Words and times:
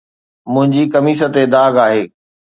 منهنجي 0.53 0.83
قميص 0.95 1.19
تي 1.35 1.43
هڪ 1.45 1.51
داغ 1.53 1.73
آهي 1.85 2.03